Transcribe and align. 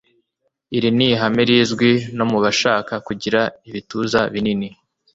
Iri 0.77 0.89
ni 0.97 1.05
ihame 1.13 1.41
rizwi 1.49 1.91
no 2.17 2.25
mu 2.31 2.37
bashaka 2.43 2.93
kugira 3.07 3.41
ibituza 3.67 4.19
binini, 4.33 4.69